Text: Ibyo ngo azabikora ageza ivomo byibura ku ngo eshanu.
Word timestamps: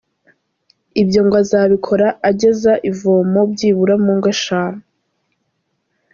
Ibyo 1.01 1.19
ngo 1.25 1.35
azabikora 1.43 2.07
ageza 2.29 2.73
ivomo 2.89 3.39
byibura 3.51 3.93
ku 4.03 4.09
ngo 4.17 4.27
eshanu. 4.35 4.81